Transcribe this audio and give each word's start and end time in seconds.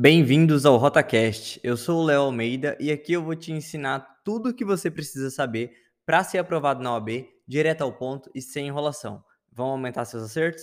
Bem-vindos 0.00 0.64
ao 0.64 0.76
RotaCast. 0.76 1.58
Eu 1.60 1.76
sou 1.76 2.00
o 2.00 2.04
Léo 2.04 2.20
Almeida 2.20 2.76
e 2.78 2.92
aqui 2.92 3.14
eu 3.14 3.20
vou 3.20 3.34
te 3.34 3.50
ensinar 3.50 4.20
tudo 4.24 4.50
o 4.50 4.54
que 4.54 4.64
você 4.64 4.88
precisa 4.88 5.28
saber 5.28 5.72
para 6.06 6.22
ser 6.22 6.38
aprovado 6.38 6.80
na 6.80 6.94
OAB, 6.94 7.26
direto 7.48 7.82
ao 7.82 7.92
ponto 7.92 8.30
e 8.32 8.40
sem 8.40 8.68
enrolação. 8.68 9.24
Vão 9.52 9.66
aumentar 9.70 10.04
seus 10.04 10.22
acertos? 10.22 10.62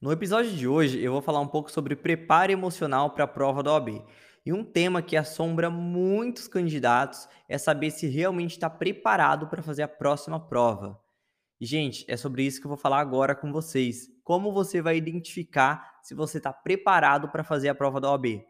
No 0.00 0.10
episódio 0.10 0.50
de 0.50 0.66
hoje, 0.66 1.00
eu 1.00 1.12
vou 1.12 1.22
falar 1.22 1.40
um 1.40 1.46
pouco 1.46 1.70
sobre 1.70 1.94
preparo 1.94 2.50
emocional 2.50 3.10
para 3.10 3.22
a 3.22 3.28
prova 3.28 3.62
da 3.62 3.74
OAB. 3.74 4.02
E 4.46 4.52
um 4.52 4.62
tema 4.62 5.02
que 5.02 5.16
assombra 5.16 5.68
muitos 5.68 6.46
candidatos 6.46 7.28
é 7.48 7.58
saber 7.58 7.90
se 7.90 8.06
realmente 8.06 8.52
está 8.52 8.70
preparado 8.70 9.48
para 9.48 9.60
fazer 9.60 9.82
a 9.82 9.88
próxima 9.88 10.38
prova. 10.38 11.02
E, 11.60 11.66
gente, 11.66 12.04
é 12.06 12.16
sobre 12.16 12.44
isso 12.44 12.60
que 12.60 12.66
eu 12.66 12.70
vou 12.70 12.78
falar 12.78 13.00
agora 13.00 13.34
com 13.34 13.50
vocês. 13.50 14.08
Como 14.22 14.52
você 14.52 14.80
vai 14.80 14.96
identificar 14.96 15.98
se 16.00 16.14
você 16.14 16.38
está 16.38 16.52
preparado 16.52 17.28
para 17.28 17.42
fazer 17.42 17.68
a 17.68 17.74
prova 17.74 18.00
da 18.00 18.08
OAB? 18.12 18.44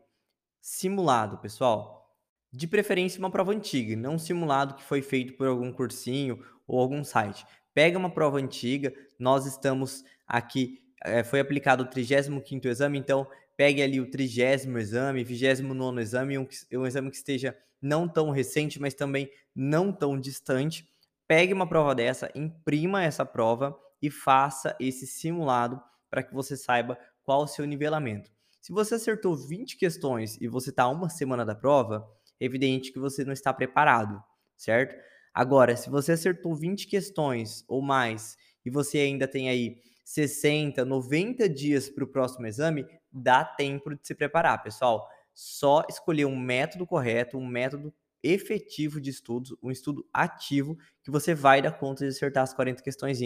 Simulado, 0.61 1.39
pessoal. 1.39 2.15
De 2.53 2.67
preferência, 2.67 3.19
uma 3.19 3.31
prova 3.31 3.53
antiga, 3.53 3.97
não 3.97 4.15
um 4.15 4.19
simulado 4.19 4.75
que 4.75 4.83
foi 4.83 5.01
feito 5.01 5.33
por 5.35 5.47
algum 5.47 5.73
cursinho 5.73 6.45
ou 6.67 6.79
algum 6.79 7.03
site. 7.05 7.47
Pega 7.73 7.99
uma 7.99 8.11
prova 8.11 8.39
antiga, 8.39 8.93
nós 9.19 9.47
estamos 9.47 10.05
aqui, 10.27 10.83
é, 11.03 11.25
foi 11.25 11.41
aplicado 11.41 11.85
o 11.85 11.87
35º 11.87 12.67
exame, 12.67 12.99
então 12.99 13.27
pegue 13.57 13.83
ali 13.83 14.01
o 14.01 14.11
trigésimo 14.11 14.79
exame, 14.79 15.25
vigésimo 15.25 15.73
nono 15.73 16.01
exame, 16.01 16.39
um, 16.39 16.47
um 16.75 16.87
exame 16.87 17.11
que 17.11 17.17
esteja 17.17 17.57
não 17.81 18.09
tão 18.09 18.31
recente, 18.31 18.81
mas 18.81 18.95
também 18.95 19.31
não 19.55 19.93
tão 19.93 20.19
distante. 20.19 20.89
Pegue 21.27 21.53
uma 21.53 21.69
prova 21.69 21.95
dessa, 21.95 22.31
imprima 22.35 23.03
essa 23.03 23.25
prova 23.25 23.79
e 24.01 24.11
faça 24.11 24.77
esse 24.79 25.07
simulado 25.07 25.81
para 26.11 26.23
que 26.23 26.35
você 26.35 26.57
saiba 26.57 26.99
qual 27.23 27.43
o 27.43 27.47
seu 27.49 27.65
nivelamento. 27.65 28.31
Se 28.61 28.73
você 28.73 28.97
acertou 28.97 29.37
20 29.37 29.77
questões 29.77 30.37
e 30.41 30.49
você 30.49 30.71
está 30.71 30.89
uma 30.89 31.09
semana 31.09 31.45
da 31.45 31.55
prova, 31.55 32.07
é 32.41 32.45
evidente 32.45 32.93
que 32.93 32.99
você 32.99 33.25
não 33.25 33.33
está 33.33 33.53
preparado, 33.53 34.23
certo? 34.57 34.97
Agora, 35.33 35.77
se 35.77 35.91
você 35.91 36.13
acertou 36.13 36.55
20 36.55 36.87
questões 36.87 37.65
ou 37.69 37.83
mais 37.83 38.37
e 38.65 38.71
você 38.71 38.99
ainda 38.99 39.29
tem 39.29 39.49
aí 39.49 39.81
60, 40.05 40.85
90 40.85 41.49
dias 41.49 41.89
para 41.89 42.05
o 42.05 42.09
próximo 42.09 42.47
exame, 42.47 42.87
dá 43.17 43.45
tempo 43.45 43.95
de 43.95 44.07
se 44.07 44.15
preparar, 44.15 44.63
pessoal. 44.63 45.09
Só 45.35 45.85
escolher 45.89 46.25
um 46.27 46.37
método 46.39 46.87
correto, 46.87 47.39
um 47.39 47.47
método 47.47 47.93
efetivo 48.23 49.01
de 49.01 49.11
estudos, 49.11 49.57
um 49.63 49.71
estudo 49.71 50.07
ativo, 50.13 50.77
que 51.03 51.11
você 51.11 51.35
vai 51.35 51.63
dar 51.63 51.73
conta 51.73 52.05
de 52.05 52.11
acertar 52.11 52.43
as 52.43 52.55
40 52.55 52.83
questões. 52.83 53.21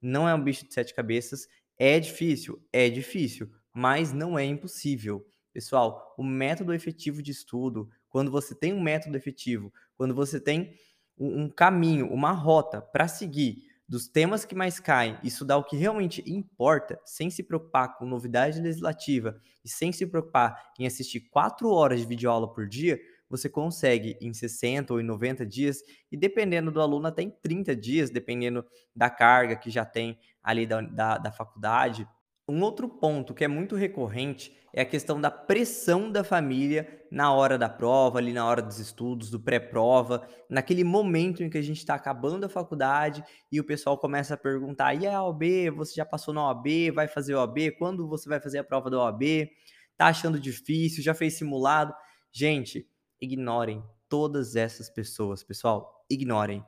Não 0.00 0.28
é 0.28 0.34
um 0.34 0.42
bicho 0.42 0.66
de 0.66 0.72
sete 0.74 0.94
cabeças. 0.94 1.46
É 1.78 1.98
difícil? 2.00 2.62
É 2.72 2.88
difícil, 2.88 3.50
mas 3.72 4.12
não 4.12 4.38
é 4.38 4.44
impossível. 4.44 5.26
Pessoal, 5.52 6.14
o 6.16 6.22
método 6.22 6.72
efetivo 6.72 7.22
de 7.22 7.30
estudo, 7.30 7.88
quando 8.08 8.30
você 8.30 8.54
tem 8.54 8.72
um 8.72 8.80
método 8.80 9.16
efetivo, 9.16 9.72
quando 9.96 10.14
você 10.14 10.40
tem 10.40 10.74
um 11.18 11.48
caminho, 11.50 12.10
uma 12.10 12.32
rota 12.32 12.80
para 12.80 13.06
seguir, 13.06 13.64
dos 13.90 14.06
temas 14.06 14.44
que 14.44 14.54
mais 14.54 14.78
caem, 14.78 15.18
estudar 15.24 15.56
o 15.56 15.64
que 15.64 15.76
realmente 15.76 16.22
importa, 16.24 17.00
sem 17.04 17.28
se 17.28 17.42
preocupar 17.42 17.98
com 17.98 18.06
novidade 18.06 18.60
legislativa 18.60 19.36
e 19.64 19.68
sem 19.68 19.90
se 19.90 20.06
preocupar 20.06 20.56
em 20.78 20.86
assistir 20.86 21.22
quatro 21.28 21.68
horas 21.70 21.98
de 21.98 22.06
videoaula 22.06 22.54
por 22.54 22.68
dia, 22.68 23.00
você 23.28 23.48
consegue 23.48 24.16
em 24.20 24.32
60 24.32 24.92
ou 24.92 25.00
em 25.00 25.02
90 25.02 25.44
dias, 25.44 25.82
e 26.10 26.16
dependendo 26.16 26.70
do 26.70 26.80
aluno, 26.80 27.08
até 27.08 27.22
em 27.22 27.30
30 27.30 27.74
dias, 27.74 28.10
dependendo 28.10 28.64
da 28.94 29.10
carga 29.10 29.56
que 29.56 29.70
já 29.70 29.84
tem 29.84 30.16
ali 30.40 30.68
da, 30.68 30.80
da, 30.82 31.18
da 31.18 31.32
faculdade, 31.32 32.06
um 32.50 32.62
outro 32.62 32.88
ponto 32.88 33.32
que 33.32 33.44
é 33.44 33.48
muito 33.48 33.76
recorrente 33.76 34.52
é 34.72 34.82
a 34.82 34.86
questão 34.86 35.20
da 35.20 35.30
pressão 35.30 36.10
da 36.10 36.22
família 36.22 37.04
na 37.10 37.32
hora 37.32 37.58
da 37.58 37.68
prova, 37.68 38.18
ali 38.18 38.32
na 38.32 38.46
hora 38.46 38.62
dos 38.62 38.78
estudos, 38.78 39.30
do 39.30 39.40
pré-prova, 39.40 40.28
naquele 40.48 40.84
momento 40.84 41.42
em 41.42 41.50
que 41.50 41.58
a 41.58 41.62
gente 41.62 41.78
está 41.78 41.94
acabando 41.94 42.44
a 42.44 42.48
faculdade 42.48 43.24
e 43.50 43.58
o 43.58 43.64
pessoal 43.64 43.98
começa 43.98 44.34
a 44.34 44.36
perguntar: 44.36 44.94
e 44.94 45.06
a 45.06 45.22
OAB? 45.22 45.70
Você 45.76 45.94
já 45.94 46.04
passou 46.04 46.32
na 46.32 46.46
OAB? 46.46 46.90
Vai 46.94 47.08
fazer 47.08 47.34
OAB? 47.34 47.72
Quando 47.78 48.08
você 48.08 48.28
vai 48.28 48.40
fazer 48.40 48.58
a 48.58 48.64
prova 48.64 48.88
da 48.90 48.98
OAB? 48.98 49.50
Tá 49.96 50.06
achando 50.06 50.38
difícil? 50.38 51.02
Já 51.02 51.14
fez 51.14 51.34
simulado? 51.34 51.92
Gente, 52.32 52.88
ignorem 53.20 53.82
todas 54.08 54.56
essas 54.56 54.88
pessoas, 54.88 55.42
pessoal. 55.42 56.04
Ignorem 56.08 56.64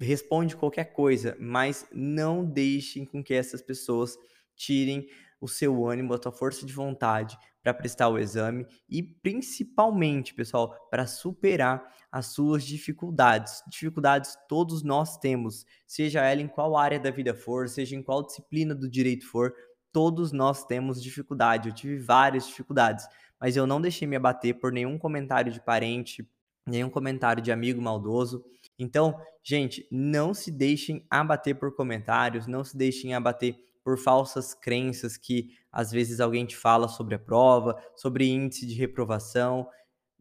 responde 0.00 0.56
qualquer 0.56 0.92
coisa, 0.92 1.36
mas 1.40 1.86
não 1.92 2.44
deixem 2.44 3.04
com 3.04 3.22
que 3.22 3.34
essas 3.34 3.60
pessoas 3.60 4.16
tirem 4.58 5.06
o 5.40 5.48
seu 5.48 5.86
ânimo, 5.86 6.12
a 6.12 6.20
sua 6.20 6.32
força 6.32 6.66
de 6.66 6.72
vontade 6.72 7.38
para 7.62 7.72
prestar 7.72 8.08
o 8.08 8.18
exame 8.18 8.66
e 8.88 9.02
principalmente, 9.02 10.34
pessoal, 10.34 10.74
para 10.90 11.06
superar 11.06 11.82
as 12.10 12.26
suas 12.26 12.64
dificuldades. 12.64 13.62
Dificuldades 13.68 14.36
todos 14.48 14.82
nós 14.82 15.16
temos, 15.18 15.64
seja 15.86 16.22
ela 16.22 16.42
em 16.42 16.48
qual 16.48 16.76
área 16.76 16.98
da 16.98 17.10
vida 17.10 17.34
for, 17.34 17.68
seja 17.68 17.94
em 17.94 18.02
qual 18.02 18.24
disciplina 18.24 18.74
do 18.74 18.88
direito 18.88 19.26
for, 19.26 19.54
todos 19.92 20.32
nós 20.32 20.64
temos 20.64 21.02
dificuldade. 21.02 21.68
Eu 21.68 21.74
tive 21.74 21.98
várias 21.98 22.46
dificuldades, 22.46 23.06
mas 23.40 23.56
eu 23.56 23.66
não 23.66 23.80
deixei 23.80 24.08
me 24.08 24.16
abater 24.16 24.58
por 24.58 24.72
nenhum 24.72 24.98
comentário 24.98 25.52
de 25.52 25.60
parente, 25.60 26.28
nenhum 26.66 26.90
comentário 26.90 27.42
de 27.42 27.52
amigo 27.52 27.80
maldoso. 27.80 28.44
Então, 28.78 29.20
gente, 29.42 29.86
não 29.90 30.32
se 30.32 30.50
deixem 30.50 31.06
abater 31.10 31.58
por 31.58 31.74
comentários, 31.74 32.46
não 32.46 32.64
se 32.64 32.76
deixem 32.76 33.14
abater 33.14 33.67
por 33.88 33.96
falsas 33.96 34.52
crenças 34.52 35.16
que 35.16 35.56
às 35.72 35.90
vezes 35.90 36.20
alguém 36.20 36.44
te 36.44 36.54
fala 36.54 36.88
sobre 36.88 37.14
a 37.14 37.18
prova, 37.18 37.74
sobre 37.96 38.28
índice 38.28 38.66
de 38.66 38.74
reprovação. 38.74 39.66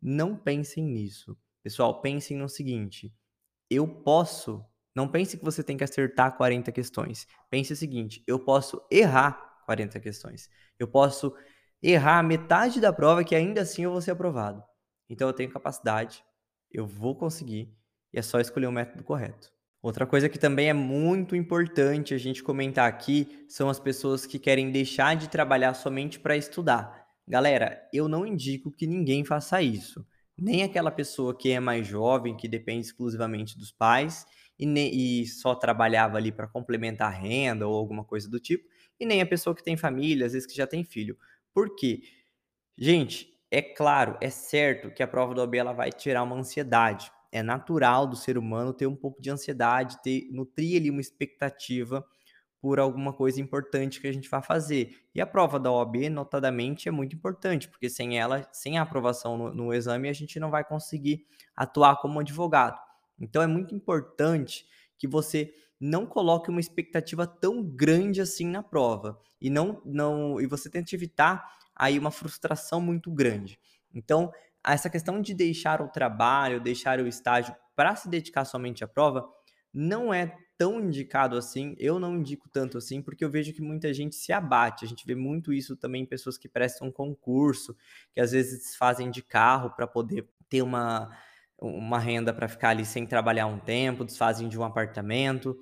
Não 0.01 0.37
pensem 0.37 0.85
nisso. 0.85 1.37
Pessoal, 1.61 1.99
pensem 1.99 2.37
no 2.37 2.47
seguinte: 2.47 3.13
eu 3.69 3.85
posso. 3.85 4.65
Não 4.95 5.05
pense 5.05 5.37
que 5.37 5.43
você 5.43 5.61
tem 5.61 5.75
que 5.75 5.83
acertar 5.83 6.37
40 6.37 6.71
questões. 6.71 7.27
Pense 7.49 7.73
o 7.73 7.75
seguinte: 7.75 8.23
eu 8.25 8.39
posso 8.39 8.81
errar 8.89 9.33
40 9.65 9.99
questões. 9.99 10.49
Eu 10.79 10.87
posso 10.87 11.35
errar 11.83 12.23
metade 12.23 12.79
da 12.79 12.93
prova 12.93 13.21
que 13.21 13.35
ainda 13.35 13.63
assim 13.63 13.83
eu 13.83 13.91
vou 13.91 13.99
ser 14.01 14.11
aprovado. 14.11 14.63
Então 15.09 15.27
eu 15.27 15.33
tenho 15.33 15.51
capacidade, 15.51 16.23
eu 16.71 16.87
vou 16.87 17.17
conseguir 17.17 17.77
e 18.13 18.17
é 18.17 18.21
só 18.21 18.39
escolher 18.39 18.67
o 18.67 18.71
método 18.71 19.03
correto. 19.03 19.51
Outra 19.87 20.05
coisa 20.05 20.27
que 20.27 20.37
também 20.37 20.67
é 20.67 20.73
muito 20.73 21.33
importante 21.33 22.13
a 22.13 22.17
gente 22.17 22.43
comentar 22.43 22.89
aqui 22.89 23.45
são 23.47 23.69
as 23.69 23.79
pessoas 23.79 24.25
que 24.25 24.37
querem 24.37 24.69
deixar 24.69 25.15
de 25.15 25.29
trabalhar 25.29 25.73
somente 25.75 26.19
para 26.19 26.35
estudar. 26.35 27.07
Galera, 27.25 27.81
eu 27.93 28.09
não 28.09 28.25
indico 28.25 28.69
que 28.69 28.85
ninguém 28.85 29.23
faça 29.23 29.61
isso. 29.61 30.05
Nem 30.37 30.61
aquela 30.61 30.91
pessoa 30.91 31.33
que 31.33 31.51
é 31.51 31.61
mais 31.61 31.87
jovem, 31.87 32.35
que 32.35 32.49
depende 32.49 32.85
exclusivamente 32.85 33.57
dos 33.57 33.71
pais 33.71 34.25
e, 34.59 35.21
e 35.21 35.25
só 35.25 35.55
trabalhava 35.55 36.17
ali 36.17 36.33
para 36.33 36.49
complementar 36.49 37.07
a 37.07 37.17
renda 37.17 37.65
ou 37.65 37.73
alguma 37.73 38.03
coisa 38.03 38.29
do 38.29 38.41
tipo, 38.41 38.67
e 38.99 39.05
nem 39.05 39.21
a 39.21 39.25
pessoa 39.25 39.55
que 39.55 39.63
tem 39.63 39.77
família, 39.77 40.25
às 40.25 40.33
vezes 40.33 40.45
que 40.45 40.57
já 40.57 40.67
tem 40.67 40.83
filho. 40.83 41.17
Por 41.53 41.77
quê? 41.77 42.01
Gente, 42.77 43.33
é 43.49 43.61
claro, 43.61 44.17
é 44.19 44.29
certo 44.29 44.91
que 44.91 45.01
a 45.01 45.07
prova 45.07 45.33
do 45.33 45.39
OAB 45.39 45.55
ela 45.55 45.71
vai 45.71 45.93
tirar 45.93 46.23
uma 46.23 46.35
ansiedade 46.35 47.09
é 47.31 47.43
natural 47.43 48.07
do 48.07 48.15
ser 48.15 48.37
humano 48.37 48.73
ter 48.73 48.87
um 48.87 48.95
pouco 48.95 49.21
de 49.21 49.29
ansiedade, 49.29 50.01
ter 50.01 50.27
nutrir 50.31 50.79
ali 50.79 50.89
uma 50.89 51.01
expectativa 51.01 52.05
por 52.59 52.79
alguma 52.79 53.13
coisa 53.13 53.39
importante 53.39 54.01
que 54.01 54.07
a 54.07 54.11
gente 54.11 54.29
vai 54.29 54.41
fazer. 54.41 54.95
E 55.13 55.21
a 55.21 55.27
prova 55.27 55.59
da 55.59 55.71
OAB, 55.71 56.09
notadamente, 56.09 56.89
é 56.89 56.91
muito 56.91 57.15
importante, 57.15 57.67
porque 57.67 57.89
sem 57.89 58.17
ela, 58.17 58.47
sem 58.51 58.77
a 58.77 58.81
aprovação 58.81 59.37
no, 59.37 59.53
no 59.53 59.73
exame, 59.73 60.09
a 60.09 60.13
gente 60.13 60.39
não 60.39 60.49
vai 60.49 60.63
conseguir 60.63 61.25
atuar 61.55 61.97
como 61.97 62.19
advogado. 62.19 62.79
Então 63.19 63.41
é 63.41 63.47
muito 63.47 63.75
importante 63.75 64.65
que 64.97 65.07
você 65.07 65.53
não 65.79 66.05
coloque 66.05 66.49
uma 66.49 66.59
expectativa 66.59 67.27
tão 67.27 67.63
grande 67.63 68.19
assim 68.19 68.47
na 68.47 68.63
prova 68.63 69.19
e 69.39 69.49
não 69.49 69.79
não 69.85 70.41
e 70.41 70.47
você 70.47 70.69
tente 70.69 70.95
evitar 70.95 71.45
aí 71.75 71.99
uma 71.99 72.09
frustração 72.09 72.81
muito 72.81 73.11
grande. 73.11 73.59
Então, 73.93 74.31
essa 74.73 74.89
questão 74.89 75.21
de 75.21 75.33
deixar 75.33 75.81
o 75.81 75.87
trabalho, 75.87 76.59
deixar 76.59 76.99
o 76.99 77.07
estágio 77.07 77.55
para 77.75 77.95
se 77.95 78.09
dedicar 78.09 78.45
somente 78.45 78.83
à 78.83 78.87
prova, 78.87 79.27
não 79.73 80.13
é 80.13 80.35
tão 80.57 80.81
indicado 80.81 81.37
assim. 81.37 81.75
Eu 81.77 81.99
não 81.99 82.17
indico 82.17 82.49
tanto 82.49 82.77
assim, 82.77 83.01
porque 83.01 83.23
eu 83.23 83.29
vejo 83.29 83.53
que 83.53 83.61
muita 83.61 83.93
gente 83.93 84.15
se 84.15 84.33
abate. 84.33 84.83
A 84.83 84.87
gente 84.87 85.05
vê 85.05 85.15
muito 85.15 85.53
isso 85.53 85.75
também 85.75 86.03
em 86.03 86.05
pessoas 86.05 86.37
que 86.37 86.49
prestam 86.49 86.91
concurso, 86.91 87.75
que 88.11 88.19
às 88.19 88.31
vezes 88.31 88.75
fazem 88.75 89.11
de 89.11 89.21
carro 89.21 89.69
para 89.75 89.85
poder 89.85 90.27
ter 90.49 90.61
uma, 90.61 91.15
uma 91.59 91.99
renda 91.99 92.33
para 92.33 92.47
ficar 92.47 92.69
ali 92.69 92.85
sem 92.85 93.05
trabalhar 93.05 93.45
um 93.45 93.59
tempo, 93.59 94.03
desfazem 94.03 94.49
de 94.49 94.57
um 94.57 94.63
apartamento. 94.63 95.55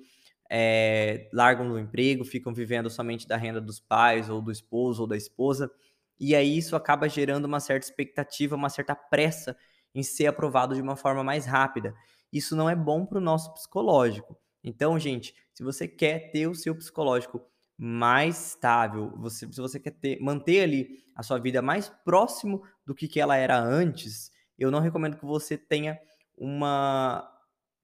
É, 0.50 1.28
largam 1.32 1.68
do 1.68 1.78
emprego, 1.78 2.24
ficam 2.24 2.54
vivendo 2.54 2.88
somente 2.88 3.26
da 3.26 3.36
renda 3.36 3.60
dos 3.60 3.80
pais, 3.80 4.30
ou 4.30 4.40
do 4.40 4.52
esposo, 4.52 5.02
ou 5.02 5.08
da 5.08 5.16
esposa 5.16 5.70
e 6.18 6.34
aí 6.34 6.56
isso 6.58 6.74
acaba 6.74 7.08
gerando 7.08 7.44
uma 7.44 7.60
certa 7.60 7.86
expectativa, 7.86 8.56
uma 8.56 8.70
certa 8.70 8.94
pressa 8.94 9.56
em 9.94 10.02
ser 10.02 10.26
aprovado 10.26 10.74
de 10.74 10.82
uma 10.82 10.96
forma 10.96 11.22
mais 11.22 11.46
rápida. 11.46 11.94
isso 12.32 12.56
não 12.56 12.68
é 12.68 12.74
bom 12.74 13.06
para 13.06 13.18
o 13.18 13.20
nosso 13.20 13.52
psicológico. 13.54 14.36
Então, 14.62 14.98
gente, 14.98 15.34
se 15.54 15.62
você 15.62 15.86
quer 15.88 16.30
ter 16.30 16.48
o 16.48 16.54
seu 16.54 16.74
psicológico 16.74 17.40
mais 17.78 18.48
estável, 18.48 19.12
você, 19.16 19.46
se 19.50 19.60
você 19.60 19.78
quer 19.78 19.92
ter, 19.92 20.20
manter 20.20 20.62
ali 20.62 21.04
a 21.14 21.22
sua 21.22 21.38
vida 21.38 21.62
mais 21.62 21.88
próximo 22.04 22.62
do 22.84 22.94
que, 22.94 23.06
que 23.08 23.20
ela 23.20 23.36
era 23.36 23.58
antes, 23.58 24.30
eu 24.58 24.70
não 24.70 24.80
recomendo 24.80 25.16
que 25.16 25.24
você 25.24 25.56
tenha 25.56 25.98
uma, 26.36 27.26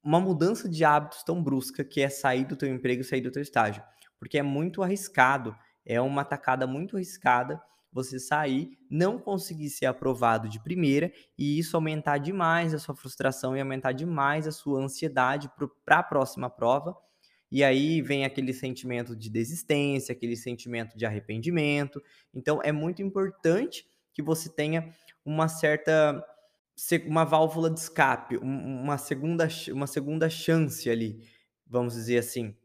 uma 0.03 0.21
mudança 0.21 0.69
de 0.69 0.85
hábitos 0.85 1.23
tão 1.23 1.43
brusca 1.43 1.85
que 1.85 2.01
é 2.01 2.09
sair 2.09 2.45
do 2.45 2.57
teu 2.57 2.69
emprego 2.69 3.05
sair 3.05 3.21
do 3.21 3.31
teu 3.31 3.43
estágio. 3.43 3.83
Porque 4.19 4.39
é 4.39 4.43
muito 4.43 4.83
arriscado, 4.83 5.57
é 5.85 6.01
uma 6.01 6.25
tacada 6.25 6.67
muito 6.67 6.97
arriscada 6.97 7.63
você 7.93 8.19
sair, 8.19 8.79
não 8.91 9.19
conseguir 9.19 9.69
ser 9.69 9.87
aprovado 9.87 10.49
de 10.49 10.63
primeira 10.63 11.13
e 11.37 11.59
isso 11.59 11.77
aumentar 11.77 12.19
demais 12.19 12.73
a 12.73 12.79
sua 12.79 12.97
frustração 12.97 13.57
e 13.57 13.61
aumentar 13.61 13.93
demais 13.93 14.47
a 14.47 14.53
sua 14.53 14.83
ansiedade 14.83 15.51
para 15.85 15.99
a 15.99 16.03
próxima 16.03 16.49
prova. 16.49 16.97
E 17.51 17.63
aí 17.63 18.01
vem 18.01 18.25
aquele 18.25 18.55
sentimento 18.55 19.15
de 19.15 19.29
desistência, 19.29 20.13
aquele 20.13 20.37
sentimento 20.37 20.97
de 20.97 21.05
arrependimento. 21.05 22.03
Então 22.33 22.61
é 22.65 22.73
muito 22.73 23.03
importante 23.03 23.85
que 24.15 24.23
você 24.23 24.49
tenha 24.49 24.91
uma 25.25 25.49
certa 25.49 26.25
uma 27.07 27.25
válvula 27.25 27.71
de 27.71 27.79
escape, 27.79 28.39
uma 28.39 28.97
segunda, 28.97 29.47
uma 29.71 29.87
segunda 29.87 30.29
chance 30.31 30.89
ali, 30.89 31.21
vamos 31.67 31.95
dizer 31.95 32.19
assim, 32.19 32.57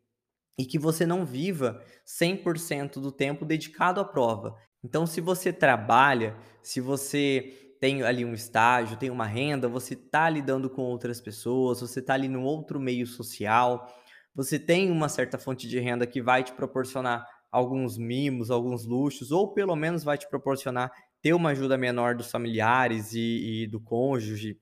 e 0.58 0.66
que 0.66 0.80
você 0.80 1.06
não 1.06 1.26
viva 1.26 1.84
100% 2.06 2.94
do 2.94 3.12
tempo 3.12 3.46
dedicado 3.46 4.00
à 4.00 4.06
prova. 4.06 4.56
Então, 4.84 5.06
se 5.06 5.20
você 5.20 5.52
trabalha, 5.52 6.36
se 6.62 6.80
você 6.80 7.76
tem 7.80 8.04
ali 8.04 8.26
um 8.26 8.34
estágio, 8.34 8.98
tem 8.98 9.10
uma 9.10 9.26
renda, 9.26 9.68
você 9.68 9.94
está 9.94 10.30
lidando 10.30 10.70
com 10.70 10.82
outras 10.82 11.22
pessoas, 11.22 11.82
você 11.82 12.00
está 12.00 12.14
ali 12.14 12.28
num 12.28 12.44
outro 12.44 12.80
meio 12.80 13.06
social, 13.06 13.88
você 14.34 14.60
tem 14.60 14.92
uma 14.92 15.10
certa 15.10 15.38
fonte 15.38 15.68
de 15.68 15.80
renda 15.80 16.06
que 16.06 16.22
vai 16.22 16.44
te 16.44 16.54
proporcionar 16.54 17.26
alguns 17.52 17.98
mimos, 17.98 18.52
alguns 18.52 18.86
luxos, 18.86 19.32
ou 19.32 19.54
pelo 19.54 19.76
menos 19.76 20.04
vai 20.04 20.18
te 20.18 20.28
proporcionar 20.28 20.92
ter 21.22 21.34
uma 21.34 21.50
ajuda 21.50 21.78
menor 21.78 22.16
dos 22.16 22.30
familiares 22.30 23.14
e, 23.14 23.64
e 23.64 23.68
do 23.68 23.80
cônjuge. 23.80 24.60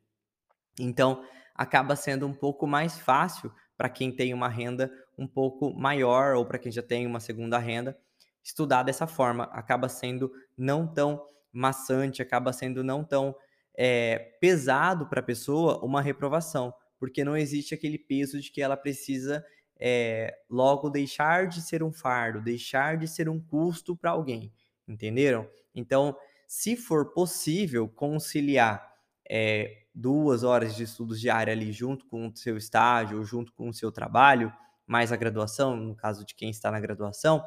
Então, 0.79 1.23
acaba 1.53 1.95
sendo 1.95 2.25
um 2.25 2.33
pouco 2.33 2.65
mais 2.67 2.97
fácil 2.99 3.51
para 3.77 3.89
quem 3.89 4.11
tem 4.11 4.33
uma 4.33 4.47
renda 4.47 4.91
um 5.17 5.27
pouco 5.27 5.73
maior 5.73 6.35
ou 6.35 6.45
para 6.45 6.59
quem 6.59 6.71
já 6.71 6.81
tem 6.81 7.05
uma 7.05 7.19
segunda 7.19 7.57
renda 7.57 7.97
estudar 8.45 8.83
dessa 8.83 9.07
forma. 9.07 9.45
Acaba 9.45 9.89
sendo 9.89 10.31
não 10.55 10.87
tão 10.87 11.25
maçante, 11.51 12.21
acaba 12.21 12.53
sendo 12.53 12.83
não 12.83 13.03
tão 13.03 13.35
é, 13.75 14.37
pesado 14.39 15.07
para 15.07 15.19
a 15.19 15.23
pessoa 15.23 15.83
uma 15.83 16.01
reprovação, 16.01 16.73
porque 16.99 17.23
não 17.23 17.35
existe 17.35 17.73
aquele 17.73 17.97
peso 17.97 18.39
de 18.39 18.51
que 18.51 18.61
ela 18.61 18.77
precisa 18.77 19.43
é, 19.77 20.37
logo 20.49 20.89
deixar 20.89 21.47
de 21.47 21.61
ser 21.61 21.81
um 21.81 21.91
fardo, 21.91 22.41
deixar 22.41 22.97
de 22.97 23.07
ser 23.07 23.27
um 23.27 23.39
custo 23.41 23.95
para 23.95 24.11
alguém, 24.11 24.53
entenderam? 24.87 25.49
Então, 25.73 26.15
se 26.47 26.75
for 26.75 27.11
possível 27.11 27.89
conciliar 27.89 28.93
é, 29.29 29.85
duas 29.93 30.43
horas 30.43 30.75
de 30.75 30.83
estudos 30.83 31.19
diária 31.19 31.51
ali 31.51 31.71
junto 31.71 32.05
com 32.05 32.27
o 32.27 32.35
seu 32.35 32.55
estágio, 32.55 33.23
junto 33.23 33.51
com 33.53 33.69
o 33.69 33.73
seu 33.73 33.91
trabalho, 33.91 34.53
mais 34.85 35.11
a 35.11 35.15
graduação, 35.15 35.75
no 35.75 35.95
caso 35.95 36.23
de 36.23 36.35
quem 36.35 36.49
está 36.49 36.69
na 36.69 36.79
graduação, 36.79 37.43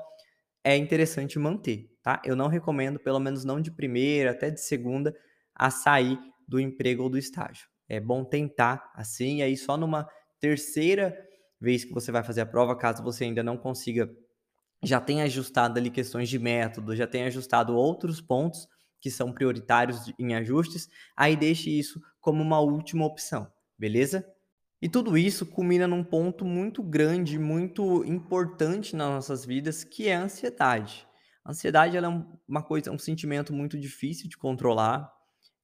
é 0.68 0.76
interessante 0.76 1.38
manter, 1.38 1.90
tá? 2.02 2.20
Eu 2.24 2.36
não 2.36 2.46
recomendo, 2.46 2.98
pelo 2.98 3.18
menos 3.18 3.42
não 3.42 3.58
de 3.58 3.70
primeira 3.70 4.32
até 4.32 4.50
de 4.50 4.60
segunda, 4.60 5.16
a 5.54 5.70
sair 5.70 6.18
do 6.46 6.60
emprego 6.60 7.04
ou 7.04 7.08
do 7.08 7.16
estágio. 7.16 7.66
É 7.88 7.98
bom 7.98 8.22
tentar 8.22 8.90
assim, 8.94 9.40
aí 9.40 9.56
só 9.56 9.78
numa 9.78 10.06
terceira 10.38 11.16
vez 11.58 11.84
que 11.86 11.92
você 11.94 12.12
vai 12.12 12.22
fazer 12.22 12.42
a 12.42 12.46
prova, 12.46 12.76
caso 12.76 13.02
você 13.02 13.24
ainda 13.24 13.42
não 13.42 13.56
consiga, 13.56 14.10
já 14.82 15.00
tenha 15.00 15.24
ajustado 15.24 15.78
ali 15.78 15.90
questões 15.90 16.28
de 16.28 16.38
método, 16.38 16.94
já 16.94 17.06
tenha 17.06 17.26
ajustado 17.28 17.74
outros 17.74 18.20
pontos 18.20 18.68
que 19.00 19.10
são 19.10 19.32
prioritários 19.32 20.12
em 20.18 20.34
ajustes, 20.34 20.88
aí 21.16 21.36
deixe 21.36 21.70
isso 21.70 22.00
como 22.20 22.42
uma 22.42 22.60
última 22.60 23.06
opção, 23.06 23.50
beleza? 23.78 24.26
E 24.80 24.88
tudo 24.88 25.18
isso 25.18 25.44
culmina 25.44 25.88
num 25.88 26.04
ponto 26.04 26.44
muito 26.44 26.82
grande, 26.82 27.38
muito 27.38 28.04
importante 28.04 28.94
nas 28.94 29.08
nossas 29.08 29.44
vidas, 29.44 29.82
que 29.82 30.08
é 30.08 30.14
a 30.14 30.22
ansiedade. 30.22 31.06
A 31.44 31.50
ansiedade 31.50 31.96
é 31.96 32.00
uma 32.46 32.62
coisa, 32.62 32.92
um 32.92 32.98
sentimento 32.98 33.52
muito 33.52 33.78
difícil 33.78 34.28
de 34.28 34.38
controlar. 34.38 35.12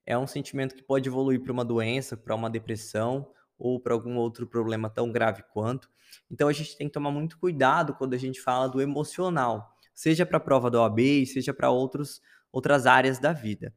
É 0.05 0.19
um 0.19 0.26
sentimento 0.26 0.75
que 0.75 0.82
pode 0.82 1.08
evoluir 1.08 1.40
para 1.40 1.52
uma 1.52 1.64
doença, 1.64 2.16
para 2.16 2.34
uma 2.34 2.50
depressão 2.50 3.31
ou 3.56 3.81
para 3.81 3.94
algum 3.94 4.16
outro 4.16 4.46
problema 4.46 4.90
tão 4.90 5.12
grave 5.12 5.44
quanto. 5.52 5.88
Então 6.31 6.49
a 6.49 6.52
gente 6.52 6.76
tem 6.76 6.88
que 6.88 6.93
tomar 6.93 7.10
muito 7.10 7.38
cuidado 7.38 7.94
quando 7.94 8.14
a 8.14 8.19
gente 8.19 8.40
fala 8.40 8.69
do 8.69 8.81
emocional, 8.81 9.76
seja 9.94 10.26
para 10.26 10.38
a 10.38 10.40
prova 10.40 10.70
da 10.70 10.81
OAB, 10.81 11.26
seja 11.26 11.55
para 11.55 11.70
outros 11.70 12.20
outras 12.50 12.87
áreas 12.87 13.19
da 13.19 13.32
vida. 13.32 13.75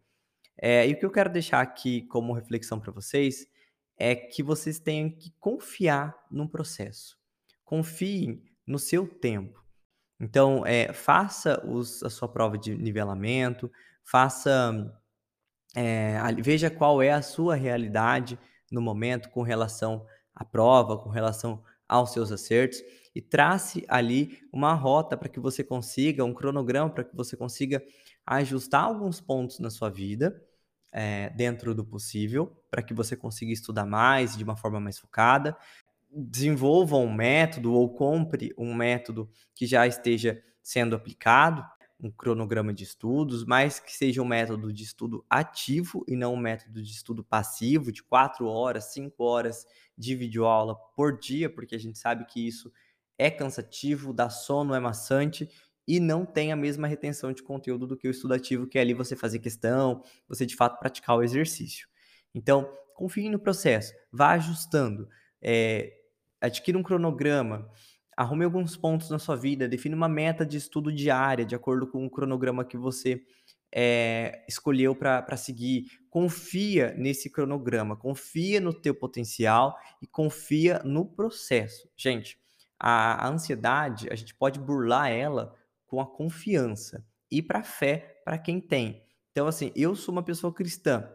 É, 0.59 0.87
e 0.87 0.93
o 0.93 0.99
que 0.99 1.05
eu 1.05 1.11
quero 1.11 1.31
deixar 1.31 1.61
aqui 1.61 2.03
como 2.03 2.33
reflexão 2.33 2.79
para 2.79 2.91
vocês 2.91 3.47
é 3.97 4.15
que 4.15 4.43
vocês 4.43 4.79
tenham 4.79 5.09
que 5.09 5.31
confiar 5.39 6.15
no 6.29 6.47
processo. 6.47 7.17
Confiem 7.65 8.43
no 8.65 8.77
seu 8.77 9.07
tempo. 9.07 9.63
Então, 10.19 10.65
é, 10.65 10.93
faça 10.93 11.63
os, 11.65 12.03
a 12.03 12.09
sua 12.09 12.27
prova 12.27 12.57
de 12.57 12.75
nivelamento, 12.75 13.71
faça, 14.03 14.93
é, 15.75 16.17
veja 16.41 16.69
qual 16.69 17.01
é 17.01 17.11
a 17.11 17.21
sua 17.21 17.55
realidade 17.55 18.37
no 18.71 18.81
momento 18.81 19.29
com 19.29 19.41
relação 19.41 20.05
à 20.33 20.43
prova, 20.45 20.97
com 20.97 21.09
relação 21.09 21.63
aos 21.87 22.11
seus 22.11 22.31
acertos 22.31 22.81
e 23.15 23.21
trace 23.21 23.83
ali 23.87 24.39
uma 24.51 24.73
rota 24.73 25.15
para 25.15 25.29
que 25.29 25.39
você 25.39 25.63
consiga, 25.63 26.23
um 26.23 26.33
cronograma 26.33 26.89
para 26.89 27.03
que 27.03 27.15
você 27.15 27.35
consiga 27.35 27.81
ajustar 28.25 28.83
alguns 28.83 29.21
pontos 29.21 29.59
na 29.59 29.69
sua 29.69 29.89
vida 29.89 30.39
é, 30.91 31.29
dentro 31.31 31.75
do 31.75 31.85
possível, 31.85 32.55
para 32.69 32.81
que 32.81 32.93
você 32.93 33.15
consiga 33.15 33.51
estudar 33.51 33.85
mais 33.85 34.35
de 34.35 34.43
uma 34.43 34.55
forma 34.55 34.79
mais 34.79 34.97
focada. 34.97 35.57
Desenvolva 36.09 36.97
um 36.97 37.13
método 37.13 37.73
ou 37.73 37.93
compre 37.93 38.53
um 38.57 38.73
método 38.73 39.29
que 39.53 39.65
já 39.65 39.85
esteja 39.85 40.41
sendo 40.61 40.95
aplicado, 40.95 41.63
um 41.99 42.11
cronograma 42.11 42.73
de 42.73 42.83
estudos, 42.83 43.43
mas 43.43 43.79
que 43.79 43.91
seja 43.91 44.21
um 44.21 44.25
método 44.25 44.71
de 44.71 44.83
estudo 44.83 45.25
ativo 45.29 46.05
e 46.07 46.15
não 46.15 46.33
um 46.33 46.37
método 46.37 46.81
de 46.81 46.91
estudo 46.91 47.23
passivo, 47.23 47.91
de 47.91 48.03
quatro 48.03 48.45
horas, 48.45 48.93
cinco 48.93 49.23
horas 49.23 49.65
de 49.97 50.15
videoaula 50.15 50.75
por 50.95 51.17
dia, 51.17 51.49
porque 51.49 51.75
a 51.75 51.79
gente 51.79 51.97
sabe 51.97 52.25
que 52.25 52.45
isso 52.47 52.71
é 53.17 53.31
cansativo, 53.31 54.13
dá 54.13 54.29
sono, 54.29 54.75
é 54.75 54.79
maçante 54.79 55.49
e 55.87 55.99
não 55.99 56.25
tem 56.25 56.51
a 56.51 56.55
mesma 56.55 56.87
retenção 56.87 57.31
de 57.31 57.41
conteúdo 57.41 57.87
do 57.87 57.95
que 57.95 58.07
o 58.07 58.11
estudativo, 58.11 58.67
que 58.67 58.77
é 58.77 58.81
ali 58.81 58.93
você 58.93 59.15
fazer 59.15 59.39
questão, 59.39 60.03
você 60.27 60.45
de 60.45 60.55
fato 60.55 60.77
praticar 60.79 61.15
o 61.15 61.23
exercício. 61.23 61.87
Então, 62.35 62.69
confie 62.93 63.29
no 63.29 63.39
processo, 63.39 63.93
vá 64.11 64.31
ajustando, 64.31 65.07
é, 65.41 65.93
adquira 66.41 66.77
um 66.77 66.83
cronograma, 66.83 67.69
arrume 68.17 68.43
alguns 68.43 68.75
pontos 68.75 69.09
na 69.09 69.19
sua 69.19 69.35
vida, 69.35 69.67
define 69.67 69.95
uma 69.95 70.09
meta 70.09 70.45
de 70.45 70.57
estudo 70.57 70.91
diária, 70.91 71.45
de 71.45 71.55
acordo 71.55 71.87
com 71.87 72.05
o 72.05 72.09
cronograma 72.09 72.65
que 72.65 72.77
você 72.77 73.23
é, 73.71 74.43
escolheu 74.47 74.95
para 74.95 75.37
seguir. 75.37 75.85
Confia 76.09 76.93
nesse 76.97 77.29
cronograma, 77.29 77.95
confia 77.95 78.59
no 78.59 78.73
teu 78.73 78.95
potencial 78.95 79.77
e 80.01 80.07
confia 80.07 80.81
no 80.83 81.05
processo. 81.05 81.87
Gente, 81.95 82.39
a, 82.79 83.25
a 83.25 83.29
ansiedade, 83.29 84.07
a 84.11 84.15
gente 84.15 84.33
pode 84.33 84.59
burlar 84.59 85.11
ela 85.11 85.55
com 85.87 85.99
a 85.99 86.05
confiança 86.05 87.05
e 87.31 87.41
para 87.41 87.59
a 87.59 87.63
fé 87.63 88.21
para 88.23 88.37
quem 88.37 88.59
tem. 88.59 89.03
Então, 89.31 89.47
assim, 89.47 89.71
eu 89.75 89.95
sou 89.95 90.11
uma 90.11 90.23
pessoa 90.23 90.53
cristã. 90.53 91.09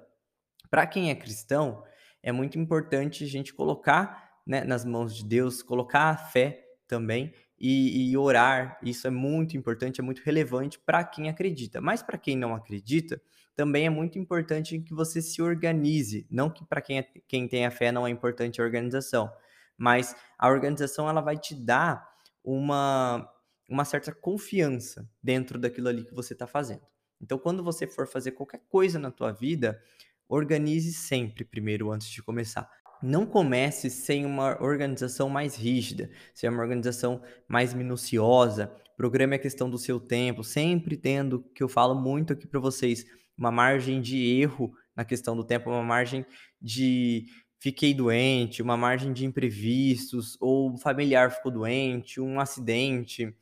Para 0.71 0.87
quem 0.87 1.11
é 1.11 1.15
cristão, 1.15 1.85
é 2.23 2.33
muito 2.33 2.59
importante 2.59 3.25
a 3.25 3.27
gente 3.27 3.53
colocar 3.53 4.31
né, 4.47 4.65
nas 4.65 4.85
mãos 4.85 5.15
de 5.15 5.25
Deus, 5.25 5.63
colocar 5.63 6.11
a 6.11 6.17
fé 6.17 6.65
também 6.87 7.33
e, 7.59 8.11
e 8.11 8.17
orar. 8.17 8.79
Isso 8.83 9.07
é 9.07 9.11
muito 9.11 9.57
importante, 9.57 10.01
é 10.01 10.05
muito 10.05 10.23
relevante 10.25 10.79
para 10.79 11.05
quem 11.05 11.29
acredita. 11.29 11.81
Mas 11.81 12.03
para 12.03 12.19
quem 12.19 12.37
não 12.37 12.55
acredita, 12.55 13.21
também 13.55 13.87
é 13.87 13.91
muito 13.91 14.19
importante 14.19 14.79
que 14.81 14.95
você 14.95 15.21
se 15.21 15.43
organize. 15.43 16.27
Não 16.31 16.49
que 16.49 16.65
para 16.65 16.81
quem, 16.81 16.99
é, 16.99 17.03
quem 17.29 17.47
tem 17.47 17.67
a 17.67 17.71
fé 17.71 17.93
não 17.93 18.07
é 18.07 18.11
importante 18.11 18.61
a 18.61 18.65
organização, 18.65 19.31
mas 19.77 20.15
a 20.39 20.49
organização 20.49 21.09
ela 21.09 21.21
vai 21.21 21.37
te 21.37 21.55
dar 21.55 22.09
uma 22.45 23.29
uma 23.73 23.85
certa 23.85 24.13
confiança 24.13 25.09
dentro 25.23 25.59
daquilo 25.59 25.89
ali 25.89 26.05
que 26.05 26.15
você 26.15 26.35
está 26.35 26.47
fazendo. 26.47 26.83
Então, 27.21 27.39
quando 27.39 27.63
você 27.63 27.87
for 27.87 28.07
fazer 28.07 28.33
qualquer 28.33 28.61
coisa 28.69 28.99
na 28.99 29.11
tua 29.11 29.33
vida, 29.33 29.81
organize 30.29 30.93
sempre 30.93 31.45
primeiro 31.45 31.91
antes 31.91 32.09
de 32.09 32.23
começar. 32.23 32.69
Não 33.03 33.25
comece 33.25 33.91
sem 33.91 34.27
uma 34.27 34.63
organização 34.63 35.29
mais 35.29 35.57
rígida, 35.57 36.11
sem 36.35 36.49
uma 36.51 36.63
organização 36.63 37.23
mais 37.49 37.73
minuciosa. 37.73 38.73
Programe 38.97 39.37
a 39.37 39.39
questão 39.39 39.71
do 39.71 39.79
seu 39.79 39.99
tempo, 39.99 40.45
sempre 40.45 40.97
tendo, 40.97 41.43
que 41.55 41.63
eu 41.63 41.69
falo 41.69 41.95
muito 41.95 42.33
aqui 42.33 42.47
para 42.47 42.61
vocês, 42.61 43.05
uma 43.37 43.51
margem 43.51 44.01
de 44.01 44.19
erro 44.41 44.73
na 44.95 45.05
questão 45.05 45.35
do 45.35 45.45
tempo, 45.45 45.71
uma 45.71 45.83
margem 45.83 46.27
de 46.61 47.27
fiquei 47.59 47.95
doente, 47.95 48.61
uma 48.61 48.77
margem 48.77 49.13
de 49.13 49.25
imprevistos, 49.25 50.37
ou 50.41 50.73
um 50.73 50.77
familiar 50.77 51.31
ficou 51.31 51.51
doente, 51.51 52.21
um 52.21 52.41
acidente, 52.41 53.33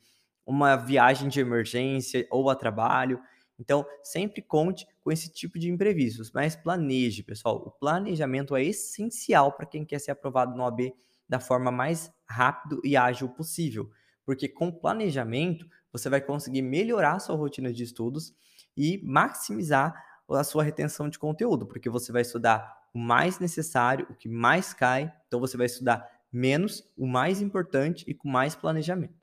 uma 0.51 0.75
viagem 0.75 1.29
de 1.29 1.39
emergência 1.39 2.27
ou 2.29 2.49
a 2.49 2.55
trabalho. 2.55 3.19
Então, 3.57 3.85
sempre 4.03 4.41
conte 4.41 4.85
com 5.01 5.11
esse 5.11 5.31
tipo 5.31 5.57
de 5.57 5.69
imprevistos, 5.69 6.31
mas 6.31 6.55
planeje, 6.55 7.23
pessoal. 7.23 7.55
O 7.55 7.71
planejamento 7.71 8.55
é 8.55 8.63
essencial 8.63 9.53
para 9.53 9.65
quem 9.65 9.85
quer 9.85 9.99
ser 9.99 10.11
aprovado 10.11 10.55
no 10.55 10.65
AB 10.65 10.93
da 11.29 11.39
forma 11.39 11.71
mais 11.71 12.11
rápido 12.27 12.81
e 12.83 12.97
ágil 12.97 13.29
possível, 13.29 13.89
porque 14.25 14.49
com 14.49 14.71
planejamento 14.71 15.65
você 15.91 16.09
vai 16.09 16.19
conseguir 16.19 16.61
melhorar 16.61 17.13
a 17.13 17.19
sua 17.19 17.35
rotina 17.35 17.71
de 17.71 17.83
estudos 17.83 18.33
e 18.75 18.99
maximizar 19.03 19.93
a 20.29 20.43
sua 20.43 20.63
retenção 20.63 21.09
de 21.09 21.19
conteúdo, 21.19 21.65
porque 21.65 21.89
você 21.89 22.11
vai 22.11 22.23
estudar 22.23 22.81
o 22.93 22.99
mais 22.99 23.39
necessário, 23.39 24.07
o 24.09 24.15
que 24.15 24.27
mais 24.27 24.73
cai. 24.73 25.13
Então 25.27 25.39
você 25.39 25.55
vai 25.55 25.67
estudar 25.67 26.05
menos, 26.31 26.83
o 26.97 27.07
mais 27.07 27.41
importante 27.41 28.05
e 28.07 28.13
com 28.13 28.29
mais 28.29 28.55
planejamento. 28.55 29.20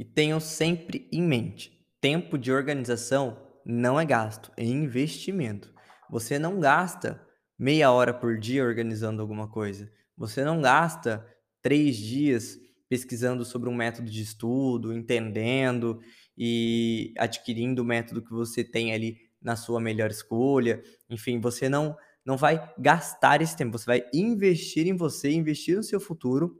E 0.00 0.04
tenham 0.04 0.40
sempre 0.40 1.06
em 1.12 1.22
mente: 1.22 1.78
tempo 2.00 2.38
de 2.38 2.50
organização 2.50 3.36
não 3.66 4.00
é 4.00 4.06
gasto, 4.06 4.50
é 4.56 4.64
investimento. 4.64 5.70
Você 6.08 6.38
não 6.38 6.58
gasta 6.58 7.20
meia 7.58 7.92
hora 7.92 8.14
por 8.14 8.38
dia 8.38 8.64
organizando 8.64 9.20
alguma 9.20 9.46
coisa. 9.46 9.92
Você 10.16 10.42
não 10.42 10.62
gasta 10.62 11.22
três 11.60 11.98
dias 11.98 12.58
pesquisando 12.88 13.44
sobre 13.44 13.68
um 13.68 13.74
método 13.74 14.10
de 14.10 14.22
estudo, 14.22 14.90
entendendo 14.90 16.00
e 16.36 17.12
adquirindo 17.18 17.82
o 17.82 17.84
método 17.84 18.24
que 18.24 18.32
você 18.32 18.64
tem 18.64 18.94
ali 18.94 19.18
na 19.40 19.54
sua 19.54 19.82
melhor 19.82 20.10
escolha. 20.10 20.82
Enfim, 21.10 21.38
você 21.38 21.68
não 21.68 21.94
não 22.24 22.38
vai 22.38 22.72
gastar 22.78 23.42
esse 23.42 23.56
tempo, 23.56 23.76
você 23.76 23.84
vai 23.84 24.04
investir 24.14 24.86
em 24.86 24.96
você, 24.96 25.30
investir 25.30 25.76
no 25.76 25.82
seu 25.82 26.00
futuro, 26.00 26.58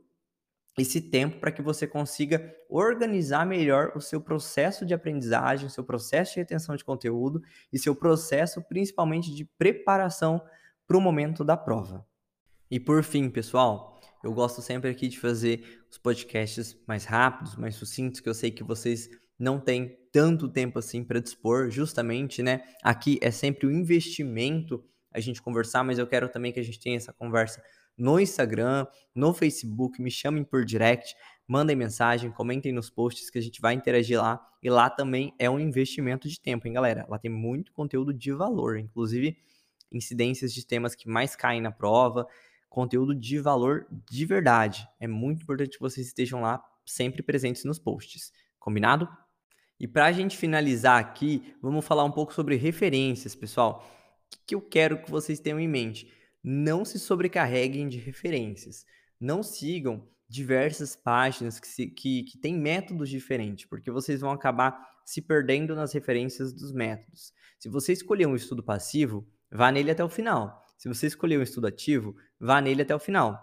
esse 0.81 1.01
tempo 1.01 1.39
para 1.39 1.53
que 1.53 1.63
você 1.63 1.87
consiga 1.87 2.55
organizar 2.69 3.47
melhor 3.47 3.93
o 3.95 4.01
seu 4.01 4.21
processo 4.21 4.87
de 4.87 4.95
aprendizagem, 4.95 5.69
seu 5.69 5.85
processo 5.85 6.35
de 6.35 6.41
retenção 6.41 6.77
de 6.77 6.85
conteúdo 6.85 7.43
e 7.73 7.79
seu 7.79 7.95
processo 7.95 8.63
principalmente 8.63 9.35
de 9.35 9.45
preparação 9.45 10.41
para 10.87 10.97
o 10.97 11.01
momento 11.01 11.45
da 11.45 11.57
prova. 11.57 12.07
E 12.71 12.79
por 12.79 13.03
fim, 13.03 13.29
pessoal, 13.29 14.01
eu 14.23 14.33
gosto 14.33 14.63
sempre 14.63 14.91
aqui 14.91 15.09
de 15.09 15.19
fazer 15.19 15.83
os 15.91 15.99
podcasts 15.99 16.77
mais 16.87 17.05
rápidos, 17.05 17.57
mais 17.57 17.75
sucintos, 17.75 18.21
que 18.21 18.29
eu 18.29 18.35
sei 18.35 18.51
que 18.51 18.63
vocês 18.63 19.09
não 19.39 19.59
têm 19.59 19.99
tanto 20.13 20.49
tempo 20.49 20.79
assim 20.79 21.03
para 21.03 21.21
dispor, 21.21 21.71
justamente, 21.71 22.43
né? 22.43 22.63
Aqui 22.83 23.19
é 23.23 23.31
sempre 23.31 23.67
o 23.67 23.73
investimento 23.73 24.85
a 25.13 25.19
gente 25.19 25.43
conversar, 25.43 25.83
mas 25.83 25.99
eu 25.99 26.07
quero 26.07 26.29
também 26.29 26.53
que 26.53 26.61
a 26.61 26.63
gente 26.63 26.79
tenha 26.79 26.97
essa 26.97 27.13
conversa 27.13 27.63
no 28.01 28.19
Instagram, 28.19 28.87
no 29.15 29.33
Facebook, 29.33 30.01
me 30.01 30.11
chamem 30.11 30.43
por 30.43 30.65
direct, 30.65 31.15
mandem 31.47 31.77
mensagem, 31.77 32.31
comentem 32.31 32.73
nos 32.73 32.91
posts 32.91 33.31
que 33.31 33.39
a 33.39 33.43
gente 33.43 33.61
vai 33.61 33.75
interagir 33.75 34.21
lá. 34.21 34.41
E 34.63 34.71
lá 34.71 34.89
também 34.91 35.35
é 35.39 35.49
um 35.49 35.59
investimento 35.59 36.29
de 36.29 36.41
tempo, 36.41 36.67
hein, 36.67 36.73
galera? 36.73 37.07
Lá 37.09 37.19
tem 37.19 37.31
muito 37.31 37.73
conteúdo 37.73 38.13
de 38.13 38.33
valor, 38.33 38.79
inclusive 38.79 39.37
incidências 39.93 40.53
de 40.53 40.65
temas 40.65 40.95
que 40.95 41.09
mais 41.09 41.35
caem 41.35 41.61
na 41.61 41.73
prova, 41.73 42.27
conteúdo 42.69 43.15
de 43.15 43.39
valor 43.39 43.87
de 44.09 44.25
verdade. 44.25 44.89
É 44.99 45.07
muito 45.07 45.43
importante 45.43 45.77
que 45.77 45.81
vocês 45.81 46.07
estejam 46.07 46.41
lá 46.41 46.63
sempre 46.85 47.23
presentes 47.23 47.65
nos 47.65 47.79
posts. 47.79 48.33
Combinado? 48.59 49.09
E 49.79 49.89
para 49.89 50.07
a 50.07 50.13
gente 50.13 50.37
finalizar 50.37 51.01
aqui, 51.01 51.55
vamos 51.61 51.85
falar 51.85 52.05
um 52.05 52.13
pouco 52.13 52.33
sobre 52.33 52.57
referências, 52.57 53.35
pessoal 53.35 53.85
que 54.47 54.55
eu 54.55 54.61
quero 54.61 55.03
que 55.03 55.11
vocês 55.11 55.41
tenham 55.41 55.61
em 55.61 55.69
mente? 55.69 56.11
Não 56.43 56.85
se 56.85 56.99
sobrecarreguem 56.99 57.89
de 57.89 57.99
referências. 57.99 58.87
Não 59.21 59.43
sigam 59.43 60.09
diversas 60.29 60.95
páginas 60.95 61.59
que, 61.59 61.67
se, 61.67 61.87
que, 61.89 62.23
que 62.23 62.39
têm 62.39 62.55
métodos 62.55 63.11
diferentes, 63.11 63.67
porque 63.67 63.91
vocês 63.91 64.21
vão 64.21 64.31
acabar 64.31 64.81
se 65.05 65.21
perdendo 65.21 65.75
nas 65.75 65.93
referências 65.93 66.53
dos 66.53 66.73
métodos. 66.73 67.33
Se 67.59 67.69
você 67.69 67.93
escolher 67.93 68.27
um 68.27 68.37
estudo 68.37 68.63
passivo, 68.63 69.27
vá 69.51 69.73
nele 69.73 69.91
até 69.91 70.05
o 70.05 70.09
final. 70.09 70.65
Se 70.79 70.89
você 70.89 71.09
escolher 71.09 71.39
um 71.39 71.43
estudo 71.43 71.67
ativo, 71.67 72.15
vá 72.39 72.61
nele 72.61 72.83
até 72.83 72.95
o 72.95 72.99
final. 72.99 73.39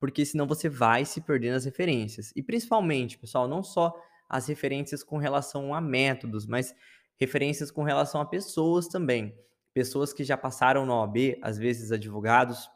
Porque 0.00 0.26
senão 0.26 0.46
você 0.46 0.68
vai 0.68 1.04
se 1.04 1.20
perder 1.20 1.52
nas 1.52 1.64
referências. 1.64 2.32
E 2.34 2.42
principalmente, 2.42 3.16
pessoal, 3.16 3.46
não 3.46 3.62
só 3.62 3.94
as 4.28 4.48
referências 4.48 5.04
com 5.04 5.16
relação 5.16 5.72
a 5.72 5.80
métodos, 5.80 6.44
mas 6.44 6.74
referências 7.16 7.70
com 7.70 7.84
relação 7.84 8.20
a 8.20 8.26
pessoas 8.26 8.88
também 8.88 9.32
pessoas 9.74 10.12
que 10.12 10.24
já 10.24 10.36
passaram 10.36 10.84
na 10.84 10.94
OAB, 10.94 11.38
às 11.42 11.58
vezes 11.58 11.92
advogados 11.92 12.68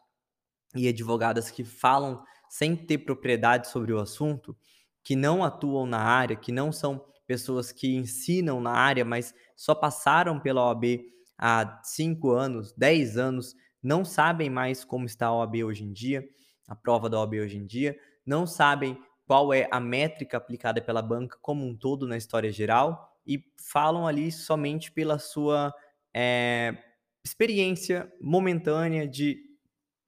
e 0.74 0.88
advogadas 0.88 1.50
que 1.50 1.64
falam 1.64 2.22
sem 2.48 2.76
ter 2.76 2.98
propriedade 2.98 3.68
sobre 3.68 3.92
o 3.92 3.98
assunto, 3.98 4.56
que 5.02 5.14
não 5.14 5.44
atuam 5.44 5.86
na 5.86 6.00
área, 6.00 6.36
que 6.36 6.52
não 6.52 6.72
são 6.72 7.04
pessoas 7.26 7.72
que 7.72 7.94
ensinam 7.94 8.60
na 8.60 8.72
área, 8.72 9.04
mas 9.04 9.34
só 9.56 9.74
passaram 9.74 10.38
pela 10.38 10.66
OAB 10.66 11.00
há 11.38 11.80
5 11.82 12.30
anos, 12.30 12.72
10 12.72 13.18
anos, 13.18 13.54
não 13.82 14.04
sabem 14.04 14.48
mais 14.48 14.84
como 14.84 15.06
está 15.06 15.26
a 15.26 15.34
OAB 15.34 15.64
hoje 15.64 15.84
em 15.84 15.92
dia, 15.92 16.26
a 16.66 16.74
prova 16.74 17.08
da 17.08 17.18
OAB 17.20 17.34
hoje 17.34 17.56
em 17.56 17.66
dia, 17.66 17.98
não 18.24 18.46
sabem 18.46 18.98
qual 19.26 19.52
é 19.52 19.68
a 19.70 19.80
métrica 19.80 20.36
aplicada 20.36 20.80
pela 20.80 21.02
banca 21.02 21.36
como 21.40 21.66
um 21.66 21.76
todo 21.76 22.06
na 22.06 22.16
história 22.16 22.50
geral 22.52 23.12
e 23.26 23.44
falam 23.56 24.06
ali 24.06 24.30
somente 24.30 24.90
pela 24.92 25.18
sua 25.18 25.74
é, 26.18 26.74
experiência 27.22 28.10
momentânea 28.18 29.06
de 29.06 29.38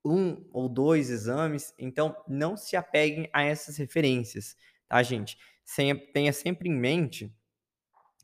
um 0.03 0.43
ou 0.51 0.67
dois 0.67 1.11
exames, 1.11 1.71
então 1.77 2.15
não 2.27 2.57
se 2.57 2.75
apeguem 2.75 3.29
a 3.31 3.43
essas 3.43 3.77
referências, 3.77 4.55
tá, 4.87 5.03
gente? 5.03 5.37
Tenha 6.11 6.33
sempre 6.33 6.67
em 6.67 6.73
mente 6.73 7.31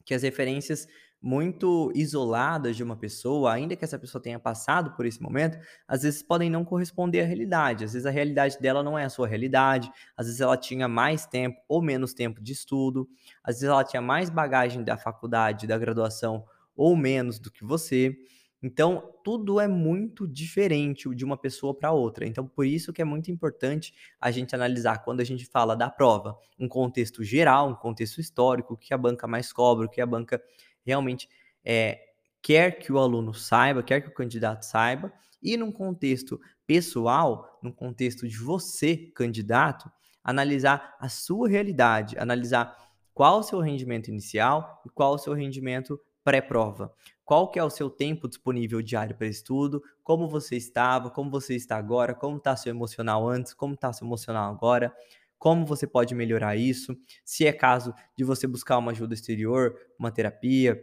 que 0.04 0.15
as 0.15 0.24
referências 0.24 0.88
muito 1.22 1.92
isoladas 1.94 2.75
de 2.75 2.84
uma 2.84 2.96
pessoa, 2.96 3.54
ainda 3.54 3.75
que 3.75 3.86
essa 3.86 4.00
pessoa 4.00 4.22
tenha 4.22 4.39
passado 4.39 4.96
por 4.96 5.06
esse 5.06 5.22
momento, 5.22 5.60
às 5.88 6.01
vezes 6.01 6.24
podem 6.24 6.50
não 6.50 6.65
corresponder 6.65 7.22
à 7.22 7.25
realidade. 7.25 7.84
Às 7.84 7.94
vezes 7.94 8.06
a 8.08 8.12
realidade 8.12 8.58
dela 8.60 8.82
não 8.82 8.98
é 8.98 9.06
a 9.06 9.10
sua 9.10 9.27
realidade, 9.27 9.92
às 10.18 10.25
vezes 10.25 10.42
ela 10.42 10.58
tinha 10.58 10.88
mais 10.88 11.27
tempo 11.27 11.60
ou 11.68 11.84
menos 11.84 12.15
tempo 12.15 12.42
de 12.42 12.51
estudo, 12.51 13.08
às 13.44 13.56
vezes 13.56 13.70
ela 13.70 13.84
tinha 13.84 14.01
mais 14.01 14.30
bagagem 14.30 14.84
da 14.84 14.98
faculdade, 14.98 15.68
da 15.68 15.77
graduação 15.77 16.46
ou 16.75 16.96
menos 16.96 17.39
do 17.39 17.51
que 17.51 17.63
você. 17.63 18.15
Então, 18.62 19.13
tudo 19.24 19.60
é 19.60 19.67
muito 19.67 20.27
diferente 20.27 21.13
de 21.13 21.24
uma 21.24 21.38
pessoa 21.38 21.74
para 21.74 21.91
outra. 21.91 22.25
Então, 22.25 22.48
por 22.48 22.65
isso 22.65 22.91
que 22.91 23.01
é 23.01 23.05
muito 23.05 23.29
importante 23.29 23.94
a 24.20 24.32
gente 24.32 24.55
analisar 24.55 25.03
quando 25.03 25.20
a 25.20 25.24
gente 25.24 25.46
fala 25.46 25.75
da 25.75 25.89
prova, 25.89 26.36
um 26.58 26.67
contexto 26.67 27.24
geral, 27.24 27.70
um 27.70 27.75
contexto 27.75 28.20
histórico, 28.20 28.74
o 28.74 28.77
que 28.77 28.94
a 28.94 28.98
banca 28.98 29.27
mais 29.27 29.53
cobra, 29.53 29.86
o 29.86 29.89
que 29.89 30.01
a 30.01 30.05
banca 30.05 30.41
realmente 30.84 31.29
é, 31.63 32.00
quer 32.41 32.79
que 32.79 32.91
o 32.91 32.98
aluno 32.98 33.34
saiba, 33.34 33.84
quer 33.84 34.01
que 34.01 34.10
o 34.10 34.13
candidato 34.13 34.63
saiba, 34.63 35.13
e 35.41 35.55
num 35.58 35.72
contexto 35.72 36.39
pessoal, 36.65 37.60
num 37.62 37.72
contexto 37.72 38.27
de 38.27 38.38
você, 38.38 38.98
candidato, 39.15 39.91
analisar 40.24 40.96
a 41.00 41.08
sua 41.08 41.48
realidade, 41.48 42.17
analisar 42.17 42.75
qual 43.13 43.39
o 43.39 43.44
seu 43.44 43.60
rendimento 43.60 44.10
inicial 44.10 44.82
e 44.86 44.89
qual 44.89 45.13
o 45.13 45.17
seu 45.20 45.34
rendimento 45.34 46.00
pré-prova. 46.25 46.91
Qual 47.24 47.50
que 47.50 47.60
é 47.60 47.63
o 47.63 47.70
seu 47.70 47.89
tempo 47.89 48.27
disponível 48.27 48.82
diário 48.82 49.15
para 49.15 49.27
estudo? 49.27 49.82
Como 50.03 50.27
você 50.27 50.58
estava? 50.58 51.10
Como 51.10 51.29
você 51.29 51.55
está 51.55 51.77
agora? 51.77 52.15
Como 52.15 52.38
está 52.38 52.55
seu 52.55 52.72
emocional 52.72 53.29
antes? 53.29 53.53
Como 53.53 53.75
está 53.75 53.94
seu 53.94 54.05
emocional 54.05 54.51
agora? 54.51 54.94
Como 55.38 55.65
você 55.65 55.86
pode 55.86 56.15
melhorar 56.15 56.55
isso? 56.55 56.98
Se 57.24 57.46
é 57.46 57.53
caso 57.53 57.94
de 58.17 58.24
você 58.24 58.48
buscar 58.48 58.79
uma 58.79 58.91
ajuda 58.91 59.13
exterior, 59.13 59.75
uma 60.00 60.12
terapia, 60.12 60.82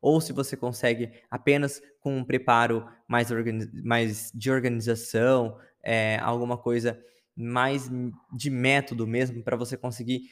ou 0.00 0.20
se 0.20 0.32
você 0.32 0.56
consegue 0.56 1.12
apenas 1.30 1.80
com 2.00 2.16
um 2.16 2.24
preparo 2.24 2.86
mais, 3.06 3.28
mais 3.84 4.32
de 4.34 4.50
organização, 4.50 5.58
é, 5.82 6.18
alguma 6.20 6.56
coisa 6.56 6.98
mais 7.36 7.90
de 8.32 8.50
método 8.50 9.06
mesmo, 9.06 9.42
para 9.42 9.56
você 9.56 9.76
conseguir 9.76 10.30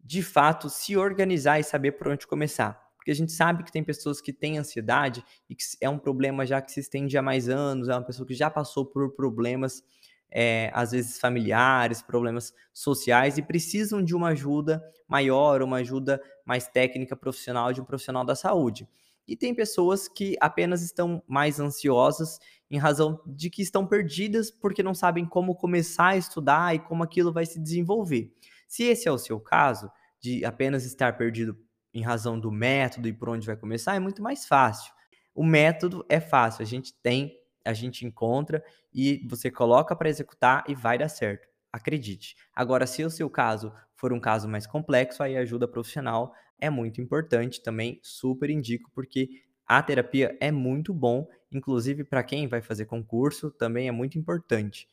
de 0.00 0.22
fato 0.22 0.68
se 0.70 0.96
organizar 0.96 1.60
e 1.60 1.64
saber 1.64 1.92
por 1.92 2.08
onde 2.08 2.26
começar 2.26 2.81
porque 3.02 3.10
a 3.10 3.14
gente 3.16 3.32
sabe 3.32 3.64
que 3.64 3.72
tem 3.72 3.82
pessoas 3.82 4.20
que 4.20 4.32
têm 4.32 4.58
ansiedade 4.58 5.24
e 5.50 5.56
que 5.56 5.64
é 5.80 5.90
um 5.90 5.98
problema 5.98 6.46
já 6.46 6.62
que 6.62 6.70
se 6.70 6.78
estende 6.78 7.18
há 7.18 7.22
mais 7.22 7.48
anos, 7.48 7.88
é 7.88 7.92
uma 7.92 8.04
pessoa 8.04 8.24
que 8.24 8.32
já 8.32 8.48
passou 8.48 8.86
por 8.86 9.12
problemas, 9.16 9.82
é, 10.30 10.70
às 10.72 10.92
vezes 10.92 11.18
familiares, 11.18 12.00
problemas 12.00 12.54
sociais 12.72 13.38
e 13.38 13.42
precisam 13.42 14.00
de 14.00 14.14
uma 14.14 14.28
ajuda 14.28 14.80
maior, 15.08 15.62
uma 15.62 15.78
ajuda 15.78 16.22
mais 16.46 16.68
técnica, 16.68 17.16
profissional, 17.16 17.72
de 17.72 17.80
um 17.80 17.84
profissional 17.84 18.24
da 18.24 18.36
saúde. 18.36 18.88
E 19.26 19.36
tem 19.36 19.52
pessoas 19.52 20.06
que 20.06 20.36
apenas 20.40 20.80
estão 20.80 21.20
mais 21.26 21.58
ansiosas 21.58 22.38
em 22.70 22.78
razão 22.78 23.20
de 23.26 23.50
que 23.50 23.62
estão 23.62 23.84
perdidas 23.84 24.48
porque 24.48 24.80
não 24.80 24.94
sabem 24.94 25.26
como 25.26 25.56
começar 25.56 26.10
a 26.10 26.16
estudar 26.16 26.72
e 26.72 26.78
como 26.78 27.02
aquilo 27.02 27.32
vai 27.32 27.46
se 27.46 27.58
desenvolver. 27.58 28.32
Se 28.68 28.84
esse 28.84 29.08
é 29.08 29.10
o 29.10 29.18
seu 29.18 29.40
caso, 29.40 29.90
de 30.20 30.44
apenas 30.44 30.84
estar 30.84 31.18
perdido 31.18 31.58
em 31.94 32.02
razão 32.02 32.38
do 32.38 32.50
método 32.50 33.08
e 33.08 33.12
por 33.12 33.28
onde 33.28 33.46
vai 33.46 33.56
começar, 33.56 33.94
é 33.94 34.00
muito 34.00 34.22
mais 34.22 34.46
fácil. 34.46 34.92
O 35.34 35.44
método 35.44 36.04
é 36.08 36.20
fácil, 36.20 36.62
a 36.62 36.66
gente 36.66 36.92
tem 37.02 37.38
a 37.64 37.72
gente 37.72 38.04
encontra 38.04 38.62
e 38.92 39.24
você 39.28 39.48
coloca 39.50 39.94
para 39.94 40.08
executar 40.08 40.64
e 40.68 40.74
vai 40.74 40.98
dar 40.98 41.08
certo. 41.08 41.46
Acredite. 41.72 42.34
Agora, 42.54 42.86
se 42.86 43.04
o 43.04 43.10
seu 43.10 43.30
caso 43.30 43.72
for 43.94 44.12
um 44.12 44.20
caso 44.20 44.48
mais 44.48 44.66
complexo, 44.66 45.22
aí 45.22 45.36
a 45.36 45.40
ajuda 45.40 45.68
profissional 45.68 46.34
é 46.58 46.68
muito 46.68 47.00
importante 47.00 47.62
também, 47.62 47.98
super 48.02 48.50
indico, 48.50 48.90
porque 48.94 49.28
a 49.66 49.82
terapia 49.82 50.36
é 50.40 50.50
muito 50.50 50.92
bom, 50.92 51.26
inclusive 51.50 52.04
para 52.04 52.22
quem 52.22 52.46
vai 52.48 52.60
fazer 52.60 52.84
concurso, 52.86 53.50
também 53.50 53.88
é 53.88 53.92
muito 53.92 54.18
importante. 54.18 54.88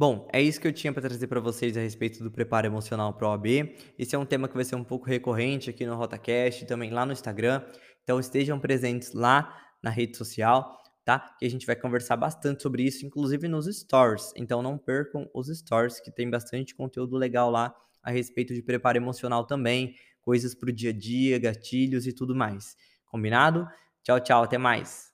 Bom, 0.00 0.26
é 0.32 0.40
isso 0.40 0.58
que 0.58 0.66
eu 0.66 0.72
tinha 0.72 0.94
para 0.94 1.02
trazer 1.02 1.26
para 1.26 1.40
vocês 1.40 1.76
a 1.76 1.80
respeito 1.80 2.24
do 2.24 2.30
preparo 2.30 2.66
emocional 2.66 3.12
para 3.12 3.28
o 3.28 3.30
OAB. 3.32 3.76
Esse 3.98 4.16
é 4.16 4.18
um 4.18 4.24
tema 4.24 4.48
que 4.48 4.54
vai 4.54 4.64
ser 4.64 4.74
um 4.74 4.82
pouco 4.82 5.04
recorrente 5.04 5.68
aqui 5.68 5.84
no 5.84 5.94
RotaCast, 5.94 6.64
também 6.64 6.88
lá 6.90 7.04
no 7.04 7.12
Instagram. 7.12 7.62
Então 8.02 8.18
estejam 8.18 8.58
presentes 8.58 9.12
lá 9.12 9.54
na 9.82 9.90
rede 9.90 10.16
social, 10.16 10.74
tá? 11.04 11.36
Que 11.38 11.44
a 11.44 11.50
gente 11.50 11.66
vai 11.66 11.76
conversar 11.76 12.16
bastante 12.16 12.62
sobre 12.62 12.82
isso, 12.82 13.04
inclusive 13.04 13.46
nos 13.46 13.66
stories. 13.66 14.32
Então 14.34 14.62
não 14.62 14.78
percam 14.78 15.28
os 15.34 15.48
stories, 15.48 16.00
que 16.00 16.10
tem 16.10 16.30
bastante 16.30 16.74
conteúdo 16.74 17.18
legal 17.18 17.50
lá 17.50 17.74
a 18.02 18.10
respeito 18.10 18.54
de 18.54 18.62
preparo 18.62 18.96
emocional 18.96 19.44
também, 19.44 19.94
coisas 20.22 20.54
para 20.54 20.70
o 20.70 20.72
dia 20.72 20.88
a 20.88 20.94
dia, 20.94 21.38
gatilhos 21.38 22.06
e 22.06 22.14
tudo 22.14 22.34
mais. 22.34 22.74
Combinado? 23.04 23.68
Tchau, 24.02 24.18
tchau, 24.18 24.44
até 24.44 24.56
mais. 24.56 25.09